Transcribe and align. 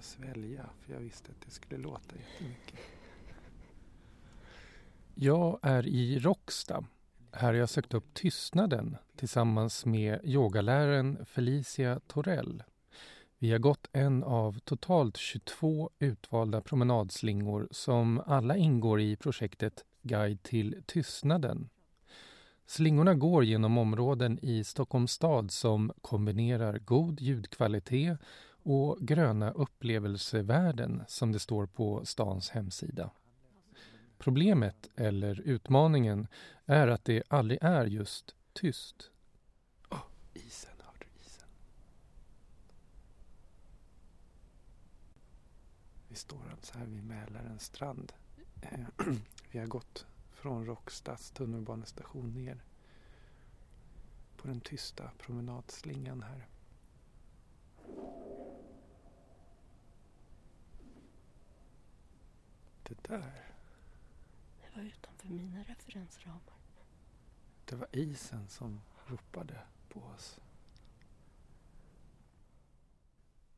att 0.00 0.04
svälja 0.04 0.70
för 0.80 0.92
jag 0.92 1.00
visste 1.00 1.30
att 1.30 1.40
det 1.46 1.50
skulle 1.50 1.82
låta 1.82 2.16
jättemycket. 2.16 2.78
Jag 5.14 5.58
är 5.62 5.86
i 5.86 6.18
Råcksta. 6.18 6.84
Här 7.32 7.46
har 7.46 7.54
jag 7.54 7.68
sökt 7.68 7.94
upp 7.94 8.14
tystnaden 8.14 8.96
tillsammans 9.16 9.86
med 9.86 10.20
yogaläraren 10.24 11.26
Felicia 11.26 12.00
Torell. 12.06 12.62
Vi 13.38 13.50
har 13.52 13.58
gått 13.58 13.88
en 13.92 14.22
av 14.22 14.58
totalt 14.58 15.16
22 15.16 15.90
utvalda 15.98 16.60
promenadslingor 16.60 17.68
som 17.70 18.22
alla 18.26 18.56
ingår 18.56 19.00
i 19.00 19.16
projektet 19.16 19.84
Guide 20.02 20.42
till 20.42 20.82
tystnaden. 20.86 21.68
Slingorna 22.66 23.14
går 23.14 23.44
genom 23.44 23.78
områden 23.78 24.38
i 24.42 24.64
Stockholms 24.64 25.12
stad 25.12 25.50
som 25.50 25.92
kombinerar 26.00 26.78
god 26.78 27.20
ljudkvalitet 27.20 28.18
och 28.62 28.98
gröna 29.00 29.50
upplevelsevärden 29.50 31.02
som 31.08 31.32
det 31.32 31.38
står 31.38 31.66
på 31.66 32.04
stans 32.04 32.50
hemsida. 32.50 33.10
Problemet, 34.18 34.90
eller 34.96 35.40
utmaningen, 35.40 36.26
är 36.66 36.88
att 36.88 37.04
det 37.04 37.22
aldrig 37.28 37.58
är 37.62 37.86
just 37.86 38.34
tyst. 38.52 39.10
Oh, 39.90 40.02
isen, 40.34 40.70
hör 40.78 40.94
du 40.98 41.06
isen? 41.20 41.48
Vi 46.08 46.14
står 46.14 46.50
alltså 46.50 46.78
här 46.78 46.86
vid 46.86 47.04
Mälarens 47.04 47.62
strand. 47.62 48.12
Vi 49.50 49.58
har 49.58 49.66
gått 49.66 50.06
från 50.30 50.66
Rockstads 50.66 51.30
tunnelbanestation 51.30 52.34
ner 52.34 52.64
på 54.36 54.48
den 54.48 54.60
tysta 54.60 55.10
promenadslingan 55.18 56.22
här. 56.22 56.48
Där, 63.10 63.44
Det 64.60 64.76
var 64.76 64.82
utanför 64.82 65.28
mina 65.28 65.62
referensramar. 65.62 66.40
det 67.64 67.76
var 67.76 67.88
isen 67.92 68.48
som 68.48 68.80
ropade 69.06 69.58
på 69.88 70.00
oss. 70.00 70.40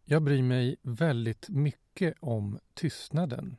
Jag 0.05 0.23
bryr 0.23 0.43
mig 0.43 0.77
väldigt 0.83 1.49
mycket 1.49 2.15
om 2.21 2.59
tystnaden. 2.75 3.57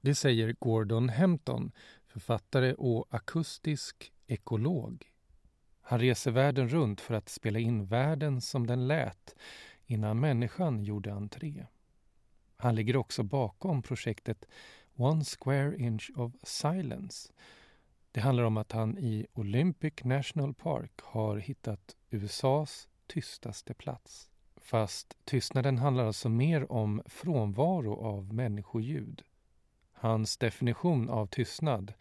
Det 0.00 0.14
säger 0.14 0.52
Gordon 0.58 1.08
Hempton, 1.08 1.72
författare 2.06 2.74
och 2.74 3.06
akustisk 3.10 4.12
ekolog. 4.26 5.06
Han 5.82 6.00
reser 6.00 6.30
världen 6.30 6.68
runt 6.68 7.00
för 7.00 7.14
att 7.14 7.28
spela 7.28 7.58
in 7.58 7.86
världen 7.86 8.40
som 8.40 8.66
den 8.66 8.88
lät 8.88 9.34
innan 9.86 10.20
människan 10.20 10.84
gjorde 10.84 11.12
entré. 11.12 11.66
Han 12.62 12.74
ligger 12.74 12.96
också 12.96 13.22
bakom 13.22 13.82
projektet 13.82 14.44
One 14.96 15.24
Square 15.24 15.76
Inch 15.76 16.10
of 16.16 16.32
Silence. 16.42 17.32
Det 18.12 18.20
handlar 18.20 18.44
om 18.44 18.56
att 18.56 18.72
han 18.72 18.98
i 18.98 19.26
Olympic 19.32 19.94
National 20.04 20.54
Park 20.54 20.92
har 21.02 21.36
hittat 21.36 21.96
USAs 22.10 22.88
tystaste 23.06 23.74
plats. 23.74 24.30
Fast 24.56 25.16
tystnaden 25.24 25.78
handlar 25.78 26.04
alltså 26.04 26.28
mer 26.28 26.72
om 26.72 27.02
frånvaro 27.06 27.94
av 27.94 28.34
människoljud. 28.34 29.22
Hans 29.92 30.36
definition 30.36 31.08
av 31.08 31.26
tystnad 31.26 31.92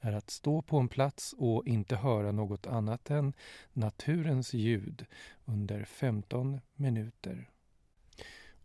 är 0.00 0.12
att 0.12 0.30
stå 0.30 0.62
på 0.62 0.78
en 0.78 0.88
plats 0.88 1.34
och 1.38 1.66
inte 1.66 1.96
höra 1.96 2.32
något 2.32 2.66
annat 2.66 3.10
än 3.10 3.32
naturens 3.72 4.54
ljud 4.54 5.06
under 5.44 5.84
15 5.84 6.60
minuter. 6.74 7.50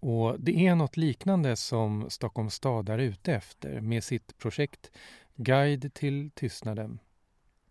Och 0.01 0.39
det 0.39 0.67
är 0.67 0.75
något 0.75 0.97
liknande 0.97 1.55
som 1.55 2.09
Stockholms 2.09 2.53
stad 2.53 2.89
är 2.89 2.97
ute 2.97 3.33
efter 3.33 3.81
med 3.81 4.03
sitt 4.03 4.37
projekt 4.37 4.91
Guide 5.35 5.93
till 5.93 6.31
tystnaden. 6.31 6.99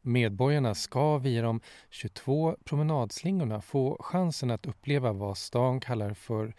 Medborgarna 0.00 0.74
ska 0.74 1.18
via 1.18 1.42
de 1.42 1.60
22 1.90 2.56
promenadslingorna 2.64 3.60
få 3.60 3.96
chansen 4.00 4.50
att 4.50 4.66
uppleva 4.66 5.12
vad 5.12 5.38
stan 5.38 5.80
kallar 5.80 6.14
för 6.14 6.54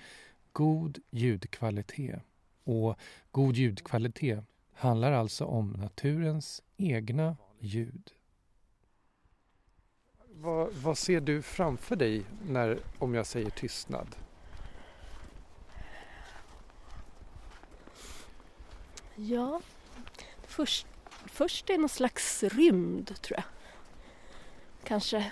god 0.51 0.99
ljudkvalitet. 1.09 2.21
Och 2.63 2.99
god 3.31 3.55
ljudkvalitet 3.55 4.43
handlar 4.73 5.11
alltså 5.11 5.45
om 5.45 5.71
naturens 5.71 6.63
egna 6.77 7.37
ljud. 7.59 8.11
Vad, 10.33 10.73
vad 10.73 10.97
ser 10.97 11.21
du 11.21 11.41
framför 11.41 11.95
dig 11.95 12.23
när, 12.47 12.79
om 12.99 13.13
jag 13.13 13.25
säger 13.25 13.49
tystnad? 13.49 14.07
Ja, 19.15 19.61
först, 20.47 20.87
först 21.25 21.69
är 21.69 21.77
någon 21.77 21.89
slags 21.89 22.43
rymd 22.43 23.21
tror 23.21 23.37
jag. 23.37 23.45
Kanske, 24.83 25.31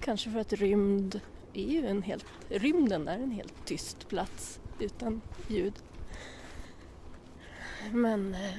kanske 0.00 0.30
för 0.30 0.38
att 0.38 0.52
rymd 0.52 1.20
är 1.52 1.72
ju 1.72 1.86
en 1.86 2.02
helt, 2.02 2.26
rymden 2.48 3.08
är 3.08 3.18
en 3.18 3.30
helt 3.30 3.64
tyst 3.64 4.08
plats 4.08 4.60
utan 4.78 5.20
ljud. 5.48 5.74
Men 7.92 8.34
eh, 8.34 8.58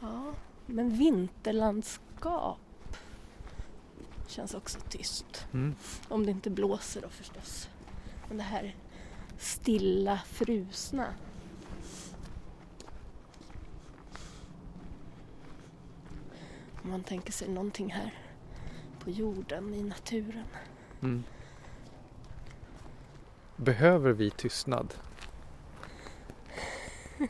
Ja, 0.00 0.34
men 0.66 0.90
vinterlandskap 0.90 2.58
Känns 4.30 4.54
också 4.54 4.78
tyst. 4.88 5.46
Mm. 5.52 5.74
Om 6.08 6.26
det 6.26 6.30
inte 6.30 6.50
blåser 6.50 7.00
då 7.00 7.08
förstås. 7.08 7.68
Men 8.28 8.36
det 8.36 8.42
här 8.42 8.76
stilla, 9.38 10.20
frusna. 10.26 11.14
Om 16.82 16.90
man 16.90 17.02
tänker 17.02 17.32
sig 17.32 17.48
någonting 17.48 17.92
här 17.92 18.14
på 18.98 19.10
jorden, 19.10 19.74
i 19.74 19.82
naturen. 19.82 20.46
Mm. 21.02 21.24
Behöver 23.56 24.12
vi 24.12 24.30
tystnad? 24.30 24.94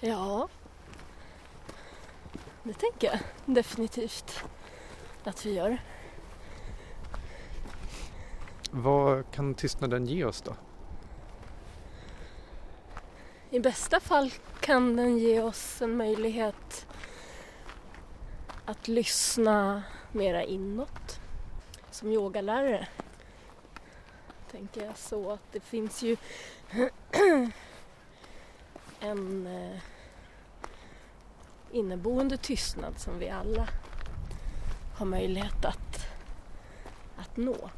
ja, 0.00 0.48
det 2.62 2.72
tänker 2.72 3.06
jag 3.06 3.20
definitivt 3.46 4.44
att 5.24 5.46
vi 5.46 5.54
gör. 5.54 5.78
Vad 8.70 9.30
kan 9.30 9.54
tystnaden 9.54 10.06
ge 10.06 10.24
oss 10.24 10.40
då? 10.42 10.56
I 13.50 13.60
bästa 13.60 14.00
fall 14.00 14.32
kan 14.60 14.96
den 14.96 15.18
ge 15.18 15.40
oss 15.40 15.82
en 15.82 15.96
möjlighet 15.96 16.86
att 18.64 18.88
lyssna 18.88 19.82
mera 20.12 20.44
inåt. 20.44 21.20
Som 21.90 22.12
yogalärare 22.12 22.88
tänker 24.50 24.84
jag 24.84 24.98
så 24.98 25.32
att 25.32 25.52
det 25.52 25.60
finns 25.60 26.02
ju 26.02 26.16
en 29.00 29.46
eh, 29.46 29.80
inneboende 31.72 32.36
tystnad 32.36 32.98
som 32.98 33.18
vi 33.18 33.28
alla 33.28 33.68
har 34.96 35.06
möjlighet 35.06 35.64
att, 35.64 36.06
att 37.16 37.36
nå. 37.36 37.70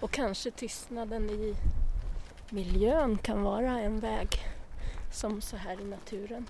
Och 0.00 0.10
kanske 0.10 0.50
tystnaden 0.50 1.30
i 1.30 1.56
miljön 2.50 3.18
kan 3.18 3.42
vara 3.42 3.80
en 3.80 4.00
väg 4.00 4.28
som 5.12 5.40
så 5.40 5.56
här 5.56 5.80
i 5.80 5.84
naturen. 5.84 6.46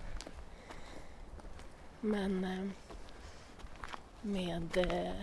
Men 2.00 2.44
eh, 2.44 2.68
med 4.22 4.76
eh, 4.76 5.22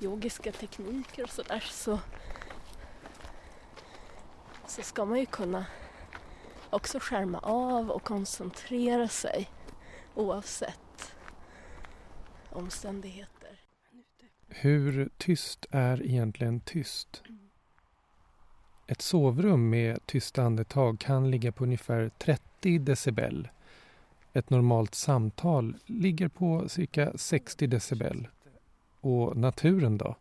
yogiska 0.00 0.52
tekniker 0.52 1.22
och 1.22 1.30
sådär 1.30 1.64
så, 1.70 1.98
så 4.66 4.82
ska 4.82 5.04
man 5.04 5.18
ju 5.18 5.26
kunna 5.26 5.66
också 6.70 6.98
skärma 7.00 7.38
av 7.38 7.90
och 7.90 8.02
koncentrera 8.02 9.08
sig 9.08 9.48
oavsett 10.14 11.14
omständigheter. 12.50 13.60
Hur 14.48 15.10
tyst 15.16 15.66
är 15.70 16.02
egentligen 16.02 16.60
tyst? 16.60 17.22
Ett 18.86 19.02
sovrum 19.02 19.70
med 19.70 20.06
tysta 20.06 20.42
andetag 20.42 21.00
kan 21.00 21.30
ligga 21.30 21.52
på 21.52 21.64
ungefär 21.64 22.10
30 22.18 22.78
decibel. 22.78 23.48
Ett 24.32 24.50
normalt 24.50 24.94
samtal 24.94 25.76
ligger 25.86 26.28
på 26.28 26.68
cirka 26.68 27.12
60 27.18 27.66
decibel. 27.66 28.28
Och 29.00 29.36
naturen 29.36 29.98
då? 29.98 30.16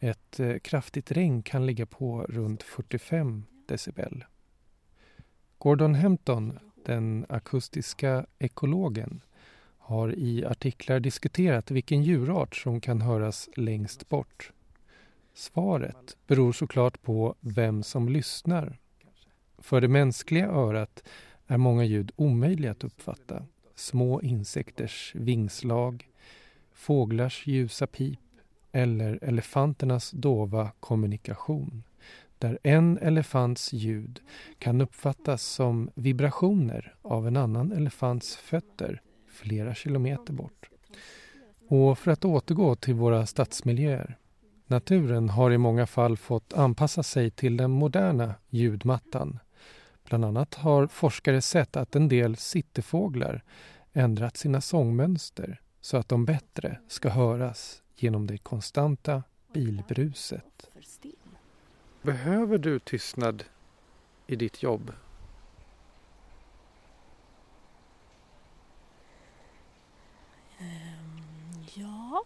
Ett 0.00 0.40
eh, 0.40 0.58
kraftigt 0.58 1.12
regn 1.12 1.42
kan 1.42 1.66
ligga 1.66 1.86
på 1.86 2.22
runt 2.22 2.62
45 2.62 3.44
decibel. 3.66 4.24
Gordon 5.58 5.94
Hempton, 5.94 6.58
den 6.88 7.26
akustiska 7.28 8.26
ekologen, 8.38 9.20
har 9.78 10.14
i 10.14 10.44
artiklar 10.44 11.00
diskuterat 11.00 11.70
vilken 11.70 12.02
djurart 12.02 12.56
som 12.56 12.80
kan 12.80 13.00
höras 13.00 13.48
längst 13.56 14.08
bort. 14.08 14.52
Svaret 15.34 16.16
beror 16.26 16.52
såklart 16.52 17.02
på 17.02 17.34
vem 17.40 17.82
som 17.82 18.08
lyssnar. 18.08 18.78
För 19.58 19.80
det 19.80 19.88
mänskliga 19.88 20.46
örat 20.46 21.04
är 21.46 21.56
många 21.56 21.84
ljud 21.84 22.12
omöjliga 22.16 22.70
att 22.70 22.84
uppfatta. 22.84 23.46
Små 23.74 24.22
insekters 24.22 25.12
vingslag, 25.14 26.08
fåglars 26.72 27.46
ljusa 27.46 27.86
pip 27.86 28.20
eller 28.72 29.18
elefanternas 29.22 30.10
dova 30.10 30.70
kommunikation 30.80 31.82
där 32.40 32.58
en 32.62 32.98
elefants 32.98 33.72
ljud 33.72 34.20
kan 34.58 34.80
uppfattas 34.80 35.42
som 35.42 35.90
vibrationer 35.94 36.94
av 37.02 37.26
en 37.26 37.36
annan 37.36 37.72
elefants 37.72 38.36
fötter 38.36 39.02
flera 39.28 39.74
kilometer 39.74 40.32
bort. 40.32 40.70
Och 41.68 41.98
för 41.98 42.10
att 42.10 42.24
återgå 42.24 42.74
till 42.74 42.94
våra 42.94 43.26
stadsmiljöer. 43.26 44.18
Naturen 44.66 45.28
har 45.28 45.50
i 45.50 45.58
många 45.58 45.86
fall 45.86 46.16
fått 46.16 46.52
anpassa 46.52 47.02
sig 47.02 47.30
till 47.30 47.56
den 47.56 47.70
moderna 47.70 48.34
ljudmattan. 48.48 49.38
Bland 50.04 50.24
annat 50.24 50.54
har 50.54 50.86
forskare 50.86 51.40
sett 51.40 51.76
att 51.76 51.96
en 51.96 52.08
del 52.08 52.36
sittefåglar 52.36 53.42
ändrat 53.92 54.36
sina 54.36 54.60
sångmönster 54.60 55.60
så 55.80 55.96
att 55.96 56.08
de 56.08 56.24
bättre 56.24 56.78
ska 56.88 57.08
höras 57.08 57.82
genom 57.96 58.26
det 58.26 58.38
konstanta 58.38 59.22
bilbruset. 59.52 60.70
Behöver 62.08 62.58
du 62.58 62.78
tystnad 62.78 63.44
i 64.26 64.36
ditt 64.36 64.62
jobb? 64.62 64.92
Ehm, 70.58 71.64
ja, 71.74 72.24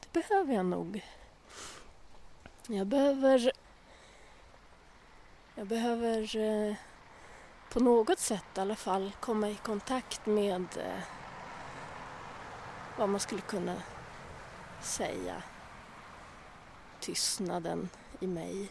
det 0.00 0.12
behöver 0.12 0.54
jag 0.54 0.66
nog. 0.66 1.04
Jag 2.66 2.86
behöver... 2.86 3.52
Jag 5.54 5.66
behöver 5.66 6.36
eh, 6.36 6.74
på 7.72 7.80
något 7.80 8.18
sätt 8.18 8.44
i 8.56 8.60
alla 8.60 8.76
fall 8.76 9.12
komma 9.20 9.50
i 9.50 9.54
kontakt 9.54 10.26
med 10.26 10.66
eh, 10.76 11.02
vad 12.98 13.08
man 13.08 13.20
skulle 13.20 13.40
kunna 13.40 13.76
säga 14.80 15.42
tystnaden 17.00 17.88
i 18.20 18.26
mig. 18.26 18.68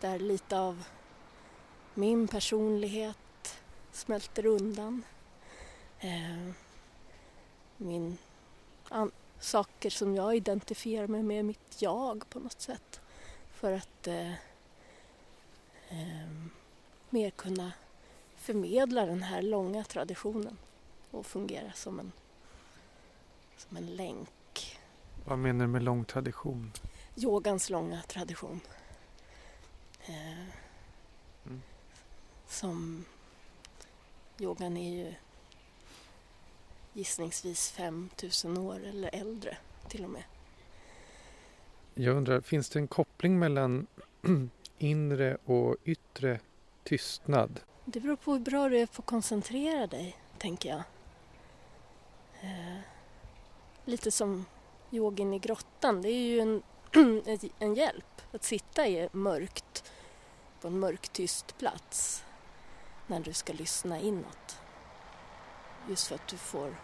Där 0.00 0.18
lite 0.18 0.58
av 0.58 0.84
min 1.94 2.28
personlighet 2.28 3.60
smälter 3.92 4.46
undan. 4.46 5.02
Eh, 6.00 6.52
min 7.76 8.18
saker 9.38 9.90
som 9.90 10.14
jag 10.14 10.36
identifierar 10.36 11.06
mig 11.06 11.22
med, 11.22 11.44
mitt 11.44 11.82
jag 11.82 12.28
på 12.30 12.40
något 12.40 12.60
sätt. 12.60 13.00
För 13.52 13.72
att 13.72 14.06
eh, 14.06 14.32
eh, 15.88 16.28
mer 17.10 17.30
kunna 17.30 17.72
förmedla 18.36 19.06
den 19.06 19.22
här 19.22 19.42
långa 19.42 19.84
traditionen 19.84 20.56
och 21.10 21.26
fungera 21.26 21.72
som 21.72 22.00
en, 22.00 22.12
som 23.56 23.76
en 23.76 23.86
länk. 23.86 24.78
Vad 25.24 25.38
menar 25.38 25.64
du 25.64 25.72
med 25.72 25.82
lång 25.82 26.04
tradition? 26.04 26.72
Yogans 27.16 27.70
långa 27.70 28.02
tradition. 28.02 28.60
Eh, 30.08 30.38
mm. 31.46 31.62
Som 32.46 33.04
yogan 34.38 34.76
är 34.76 34.90
ju 34.90 35.14
gissningsvis 36.92 37.70
5000 37.70 38.58
år 38.58 38.86
eller 38.86 39.14
äldre 39.14 39.56
till 39.88 40.04
och 40.04 40.10
med. 40.10 40.22
Jag 41.94 42.16
undrar, 42.16 42.40
finns 42.40 42.68
det 42.68 42.78
en 42.78 42.88
koppling 42.88 43.38
mellan 43.38 43.86
inre 44.78 45.36
och 45.44 45.76
yttre 45.84 46.40
tystnad? 46.84 47.60
Det 47.84 48.00
beror 48.00 48.16
på 48.16 48.32
hur 48.32 48.40
bra 48.40 48.68
du 48.68 48.78
är 48.78 48.86
på 48.86 49.02
att 49.02 49.06
koncentrera 49.06 49.86
dig, 49.86 50.16
tänker 50.38 50.68
jag. 50.68 50.82
Eh, 52.40 52.78
lite 53.84 54.10
som 54.10 54.44
yogin 54.90 55.34
i 55.34 55.38
grottan, 55.38 56.02
det 56.02 56.08
är 56.08 56.28
ju 56.28 56.40
en, 56.40 56.62
en 57.58 57.74
hjälp 57.74 58.22
att 58.32 58.44
sitta 58.44 58.88
i 58.88 59.08
mörkt 59.12 59.92
på 60.60 60.68
en 60.68 60.78
mörk 60.78 61.08
tyst 61.08 61.58
plats 61.58 62.24
när 63.06 63.20
du 63.20 63.32
ska 63.32 63.52
lyssna 63.52 64.00
inåt. 64.00 64.60
Just 65.88 66.06
för 66.06 66.14
att 66.14 66.28
du 66.28 66.36
får 66.36 66.74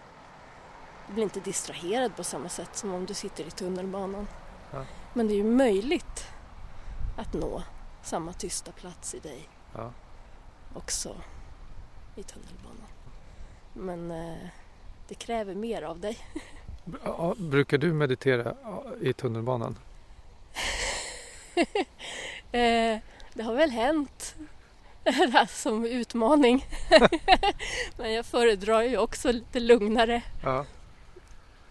du 1.07 1.13
blir 1.13 1.25
inte 1.25 1.41
distraherad 1.41 2.17
på 2.17 2.25
samma 2.25 2.49
sätt 2.49 2.77
som 2.77 2.95
om 2.95 3.07
du 3.07 3.15
sitter 3.15 3.47
i 3.47 3.51
tunnelbanan. 3.51 4.27
Ja. 4.73 4.85
Men 5.15 5.29
det 5.29 5.35
är 5.35 5.37
ju 5.37 5.45
möjligt 5.45 6.29
att 7.17 7.33
nå 7.33 7.63
samma 8.03 8.33
tysta 8.33 8.73
plats 8.73 9.15
i 9.15 9.19
dig 9.19 9.49
ja. 9.75 9.93
också 10.75 11.17
i 12.17 12.23
tunnelbanan. 12.23 12.87
Men 13.73 14.11
eh, 14.11 14.49
det 15.09 15.15
kräver 15.15 15.55
mer 15.55 15.83
av 15.83 16.01
dig. 16.01 16.19
Brukar 17.37 17.79
du 17.79 17.93
meditera 17.93 18.57
i 19.01 19.13
tunnelbanan? 19.13 19.79
eh, 22.53 22.99
det 23.35 23.43
har 23.43 23.55
väl 23.55 23.71
hänt 23.71 24.37
som 25.49 25.85
utmaning. 25.85 26.67
Men 27.97 28.13
jag 28.13 28.27
föredrar 28.27 28.83
ju 28.83 28.99
också 28.99 29.33
lite 29.33 29.61
lugnare 29.61 30.23
ja. 30.43 30.67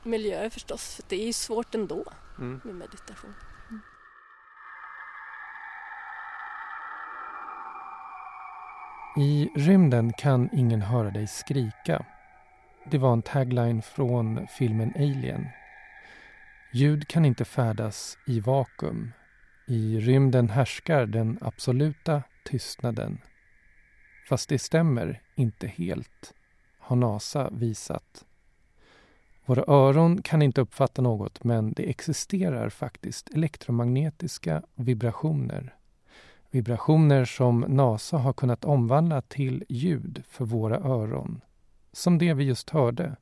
miljöer 0.04 0.50
förstås. 0.50 0.96
För 0.96 1.04
det 1.08 1.22
är 1.22 1.26
ju 1.26 1.34
svårt 1.34 1.76
ändå 1.76 2.04
mm. 2.38 2.62
med 2.64 2.76
meditation. 2.76 3.34
Mm. 3.70 3.82
I 9.18 9.50
rymden 9.56 10.14
kan 10.14 10.50
ingen 10.54 10.82
höra 10.82 11.12
dig 11.12 11.28
skrika. 11.28 12.06
det 12.92 12.98
var 12.98 13.14
en 13.14 13.22
tagline 13.22 13.82
från 13.82 14.48
filmen 14.48 14.94
Alien. 14.96 15.48
Ljud 16.72 17.08
kan 17.08 17.26
inte 17.26 17.46
färdas 17.46 18.18
i 18.28 18.40
vakuum. 18.40 19.14
I 19.68 20.00
rymden 20.00 20.50
härskar 20.50 21.06
den 21.06 21.38
absoluta 21.42 22.24
tystnaden. 22.46 23.18
Fast 24.30 24.50
det 24.50 24.60
stämmer 24.60 25.22
inte 25.36 25.68
helt, 25.68 26.34
har 26.80 26.96
NASA 26.96 27.50
visat. 27.50 28.26
Våra 29.46 29.64
öron 29.68 30.22
kan 30.22 30.42
inte 30.42 30.62
uppfatta 30.62 31.02
något 31.02 31.44
men 31.44 31.74
det 31.74 31.90
existerar 31.90 32.70
faktiskt 32.70 33.30
elektromagnetiska 33.30 34.64
vibrationer. 34.76 35.76
Vibrationer 36.52 37.26
som 37.26 37.60
NASA 37.60 38.18
har 38.18 38.34
kunnat 38.34 38.66
omvandla 38.66 39.22
till 39.22 39.64
ljud 39.70 40.24
för 40.28 40.46
våra 40.46 40.78
öron. 40.78 41.42
Som 41.92 42.18
det 42.18 42.34
vi 42.34 42.44
just 42.44 42.70
hörde. 42.70 43.16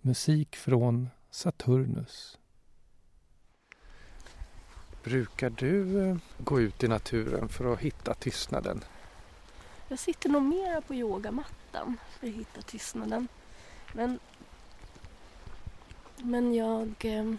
Musik 0.00 0.56
från 0.56 1.08
Saturnus. 1.30 2.37
Brukar 5.12 5.50
du 5.50 6.08
eh, 6.08 6.16
gå 6.38 6.60
ut 6.60 6.82
i 6.84 6.88
naturen 6.88 7.48
för 7.48 7.72
att 7.72 7.78
hitta 7.80 8.14
tystnaden? 8.14 8.84
Jag 9.88 9.98
sitter 9.98 10.28
nog 10.28 10.42
mera 10.42 10.80
på 10.80 10.94
yogamattan 10.94 11.96
för 12.20 12.26
att 12.26 12.32
hitta 12.34 12.62
tystnaden. 12.62 13.28
Men, 13.92 14.18
men 16.16 16.54
jag... 16.54 16.94
eh, 17.00 17.32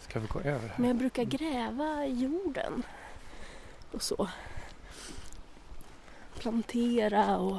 Ska 0.00 0.20
vi 0.20 0.26
gå 0.26 0.40
över 0.40 0.68
här? 0.68 0.74
Men 0.76 0.88
jag 0.88 0.96
brukar 0.96 1.24
gräva 1.24 2.06
i 2.06 2.12
jorden 2.22 2.82
och 3.92 4.02
så. 4.02 4.28
Plantera 6.38 7.38
och 7.38 7.58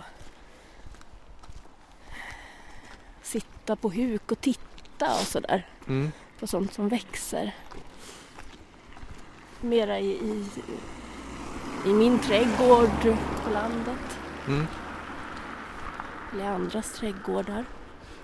sitta 3.21 3.75
på 3.75 3.89
huk 3.89 4.31
och 4.31 4.41
titta 4.41 5.11
och 5.13 5.27
sådär 5.27 5.67
Mm. 5.87 6.11
på 6.39 6.47
sånt 6.47 6.73
som 6.73 6.89
växer. 6.89 7.55
Mera 9.61 9.99
i, 9.99 10.11
i, 10.11 10.45
i 11.85 11.93
min 11.93 12.19
trädgård 12.19 13.15
på 13.43 13.49
landet 13.53 13.97
Mm. 14.47 14.67
eller 16.33 16.45
andras 16.45 16.93
trädgårdar. 16.93 17.65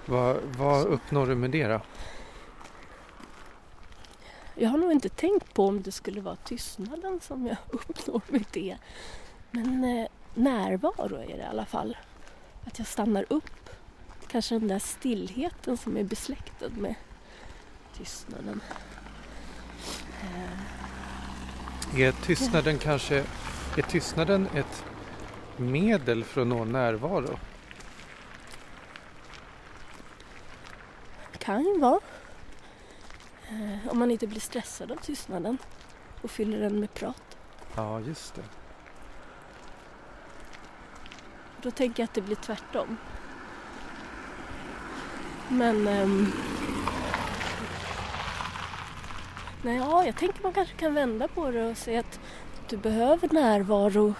Vad, 0.05 0.37
vad 0.57 0.85
uppnår 0.85 1.27
du 1.27 1.35
med 1.35 1.51
det 1.51 1.67
då? 1.67 1.81
Jag 4.55 4.69
har 4.69 4.77
nog 4.77 4.91
inte 4.91 5.09
tänkt 5.09 5.53
på 5.53 5.67
om 5.67 5.81
det 5.81 5.91
skulle 5.91 6.21
vara 6.21 6.35
tystnaden 6.35 7.19
som 7.21 7.45
jag 7.47 7.57
uppnår 7.71 8.21
med 8.27 8.45
det. 8.51 8.77
Men 9.51 9.83
eh, 9.83 10.07
närvaro 10.33 11.15
är 11.15 11.27
det 11.27 11.37
i 11.37 11.45
alla 11.45 11.65
fall. 11.65 11.97
Att 12.65 12.77
jag 12.79 12.87
stannar 12.87 13.25
upp. 13.29 13.69
Kanske 14.27 14.55
den 14.59 14.67
där 14.67 14.79
stillheten 14.79 15.77
som 15.77 15.97
är 15.97 16.03
besläktad 16.03 16.69
med 16.69 16.95
tystnaden. 17.97 18.61
Eh, 20.21 20.84
Är 21.93 22.11
tystnaden 22.11 22.77
kanske 22.77 23.23
är 23.77 23.81
tystnaden 23.81 24.47
ett 24.55 24.85
medel 25.57 26.23
för 26.23 26.41
att 26.41 26.47
nå 26.47 26.65
närvaro? 26.65 27.39
kan 31.45 31.63
ju 31.65 31.79
vara. 31.79 31.99
Eh, 33.49 33.91
om 33.91 33.99
man 33.99 34.11
inte 34.11 34.27
blir 34.27 34.39
stressad 34.39 34.91
av 34.91 34.95
tystnaden 34.95 35.57
och 36.21 36.31
fyller 36.31 36.59
den 36.59 36.79
med 36.79 36.93
prat. 36.93 37.37
Ja, 37.75 37.99
just 37.99 38.35
det. 38.35 38.43
Då 41.61 41.71
tänker 41.71 42.03
jag 42.03 42.07
att 42.07 42.13
det 42.13 42.21
blir 42.21 42.35
tvärtom. 42.35 42.97
Men... 45.49 45.87
ehm, 45.87 46.31
nej, 49.65 49.77
ja, 49.77 50.05
jag 50.05 50.15
tänker 50.15 50.43
man 50.43 50.53
kanske 50.53 50.75
kan 50.75 50.93
vända 50.93 51.27
på 51.27 51.51
det 51.51 51.65
och 51.65 51.77
säga 51.77 51.99
att 51.99 52.19
du 52.69 52.77
behöver 52.77 53.33
närvaro 53.33 54.13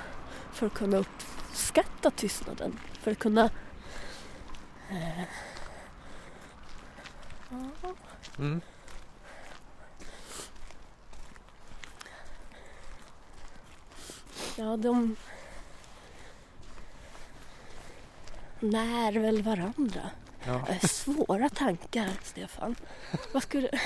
för 0.53 0.67
att 0.67 0.73
kunna 0.73 0.97
uppskatta 0.97 2.11
tystnaden. 2.11 2.79
För 3.01 3.11
att 3.11 3.19
kunna... 3.19 3.49
Eh, 4.89 5.23
ja, 7.49 7.89
Mm. 8.37 8.61
ja, 14.55 14.77
de 14.77 15.15
när 18.59 19.19
väl 19.19 19.41
varandra. 19.41 20.09
Ja. 20.47 20.61
Eh, 20.69 20.79
Svåra 20.79 21.49
tankar, 21.49 22.09
Stefan. 22.23 22.75
Vad 23.31 23.43
skulle... 23.43 23.69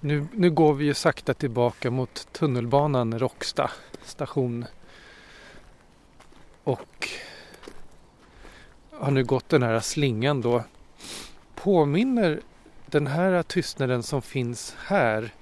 Nu, 0.00 0.26
nu 0.32 0.50
går 0.50 0.74
vi 0.74 0.84
ju 0.84 0.94
sakta 0.94 1.34
tillbaka 1.34 1.90
mot 1.90 2.32
tunnelbanan 2.32 3.18
Råcksta 3.18 3.70
station. 4.02 4.64
Och 6.64 7.08
har 8.90 9.10
nu 9.10 9.24
gått 9.24 9.48
den 9.48 9.62
här 9.62 9.80
slingan 9.80 10.40
då. 10.40 10.64
Påminner 11.54 12.40
den 12.86 13.06
här 13.06 13.42
tystnaden 13.42 14.02
som 14.02 14.22
finns 14.22 14.76
här 14.86 15.32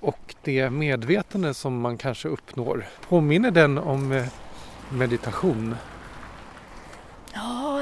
och 0.00 0.34
det 0.42 0.70
medvetande 0.70 1.54
som 1.54 1.80
man 1.80 1.98
kanske 1.98 2.28
uppnår. 2.28 2.86
Påminner 3.08 3.50
den 3.50 3.78
om 3.78 4.12
eh, 4.12 4.26
meditation? 4.92 5.74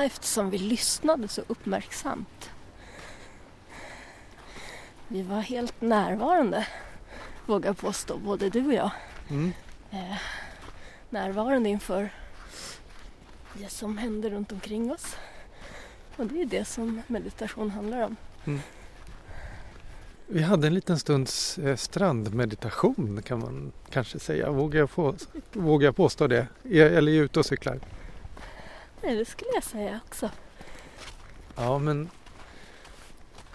Eftersom 0.06 0.50
vi 0.50 0.58
lyssnade 0.58 1.28
så 1.28 1.42
uppmärksamt. 1.46 2.50
Vi 5.08 5.22
var 5.22 5.40
helt 5.40 5.80
närvarande, 5.80 6.66
vågar 7.46 7.68
jag 7.68 7.78
påstå, 7.78 8.18
både 8.18 8.50
du 8.50 8.66
och 8.66 8.74
jag. 8.74 8.90
Mm. 9.28 9.52
Eh, 9.90 10.16
närvarande 11.10 11.68
inför 11.68 12.10
det 13.52 13.68
som 13.68 13.98
händer 13.98 14.30
runt 14.30 14.52
omkring 14.52 14.92
oss. 14.92 15.16
Och 16.16 16.26
det 16.26 16.42
är 16.42 16.46
det 16.46 16.64
som 16.64 17.02
meditation 17.06 17.70
handlar 17.70 18.02
om. 18.02 18.16
Vi 20.26 20.42
hade 20.42 20.66
en 20.66 20.74
liten 20.74 20.98
stunds 20.98 21.58
eh, 21.58 21.76
strandmeditation 21.76 23.22
kan 23.22 23.38
man 23.38 23.72
kanske 23.90 24.18
säga. 24.18 24.50
Vågar 24.50 24.80
jag, 24.80 24.90
på, 24.90 25.14
vågar 25.52 25.88
jag 25.88 25.96
påstå 25.96 26.26
det? 26.26 26.46
Eller 26.64 27.12
är 27.12 27.16
jag 27.16 27.24
ute 27.24 27.38
och 27.38 27.46
cyklar? 27.46 27.80
Nej, 29.02 29.16
det 29.16 29.24
skulle 29.24 29.50
jag 29.54 29.64
säga 29.64 30.00
också. 30.06 30.30
Ja, 31.56 31.78
men 31.78 32.10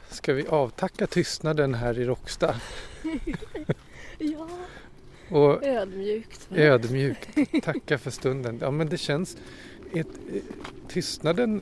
ska 0.10 0.33
vi 0.33 0.48
avtacka 0.48 1.07
tystnaden 1.07 1.74
här 1.74 2.00
i 2.00 2.05
Råcksta 2.05 2.55
Ja, 4.17 4.48
och 5.29 5.63
ödmjukt. 5.63 6.48
ödmjukt 6.51 7.29
tacka 7.63 7.98
för 7.98 8.12
stunden? 8.12 8.57
Ja, 8.62 8.71
men 8.71 8.89
det 8.89 8.98
känns... 8.98 9.38
Ett, 9.93 10.07
tystnaden, 10.88 11.62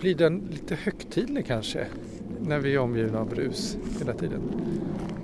blir 0.00 0.14
den 0.14 0.48
lite 0.50 0.74
högtidlig 0.74 1.46
kanske? 1.46 1.86
När 2.40 2.58
vi 2.58 2.74
är 2.74 2.78
omgivna 2.78 3.18
av 3.20 3.28
brus 3.28 3.76
hela 3.98 4.12
tiden. 4.14 4.40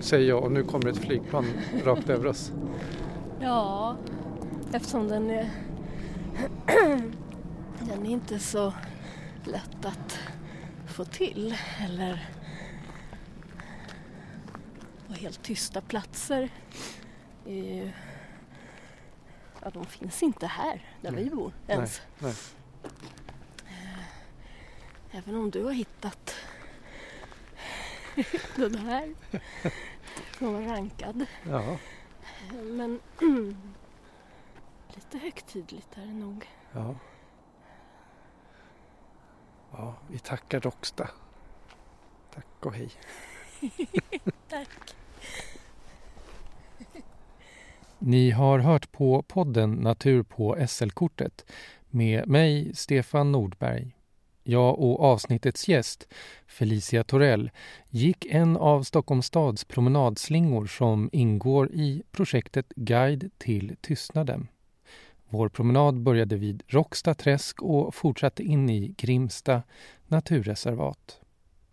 Säger 0.01 0.29
jag 0.29 0.45
och 0.45 0.53
nu 0.53 0.63
kommer 0.65 0.89
ett 0.91 0.99
flygplan 0.99 1.47
rakt 1.85 2.09
över 2.11 2.27
oss. 2.27 2.53
Ja, 3.43 3.97
eftersom 4.73 5.09
den 5.09 5.31
är... 5.31 5.51
den 8.01 8.09
är 8.09 8.13
inte 8.13 8.39
så 8.39 8.75
lätt 9.45 9.85
att 9.85 10.19
få 10.87 11.05
till. 11.05 11.57
Eller... 11.81 12.29
Och 15.09 15.15
helt 15.15 15.43
tysta 15.43 15.81
platser 15.81 16.49
är 17.47 17.55
ju... 17.55 17.93
Ja, 19.63 19.71
de 19.71 19.87
finns 19.87 20.23
inte 20.23 20.47
här 20.47 20.95
där 21.01 21.13
vi 21.13 21.31
bor 21.31 21.53
ens. 21.67 22.01
nej. 22.19 22.35
Även 25.11 25.35
om 25.35 25.51
du 25.51 25.65
har 25.65 25.73
hittat 25.73 26.35
den 28.57 28.75
här 28.75 29.15
som 30.39 30.53
var 30.53 30.61
rankad. 30.63 31.27
Ja, 31.49 31.77
Men 32.53 33.01
lite 34.95 35.19
högtidligt 35.19 35.97
är 35.97 36.07
det 36.07 36.15
nog. 36.15 36.49
ja. 36.73 36.95
Ja, 39.73 39.95
vi 40.09 40.19
tackar 40.19 40.61
Råcksta. 40.61 41.11
Tack 42.35 42.67
och 42.67 42.75
hej. 42.75 42.91
Tack. 44.49 44.69
Ni 47.99 48.31
har 48.31 48.59
hört 48.59 48.93
på 48.93 49.23
podden 49.23 49.73
Natur 49.73 50.23
på 50.23 50.67
SL-kortet 50.69 51.45
med 51.91 52.29
mig, 52.29 52.75
Stefan 52.75 53.33
Nordberg. 53.33 53.97
Jag 54.43 54.79
och 54.79 55.01
avsnittets 55.01 55.69
gäst, 55.69 56.09
Felicia 56.47 57.05
Torell, 57.05 57.51
gick 57.89 58.27
en 58.27 58.57
av 58.57 58.83
Stockholms 58.83 59.27
stads 59.27 59.65
promenadslingor 59.65 60.67
som 60.67 61.11
ingår 61.13 61.73
i 61.73 62.03
projektet 62.11 62.67
Guide 62.77 63.31
till 63.39 63.77
tystnaden. 63.81 64.49
Vår 65.31 65.49
promenad 65.49 66.01
började 66.01 66.37
vid 66.37 66.63
Råcksta 66.67 67.15
träsk 67.15 67.63
och 67.63 67.95
fortsatte 67.95 68.43
in 68.43 68.71
i 68.71 68.95
Grimsta 68.99 69.63
naturreservat. 70.07 71.21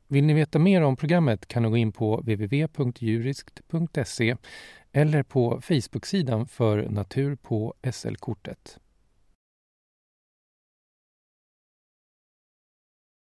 Vill 0.07 0.25
ni 0.25 0.33
veta 0.33 0.59
mer 0.59 0.81
om 0.81 0.95
programmet 0.95 1.47
kan 1.47 1.63
ni 1.63 1.69
gå 1.69 1.77
in 1.77 1.91
på 1.91 2.17
www.juriskt.se 2.17 4.35
eller 4.91 5.23
på 5.23 5.61
Facebook-sidan 5.61 6.47
för 6.47 6.89
Natur 6.89 7.35
på 7.35 7.73
SL-kortet. 7.91 8.79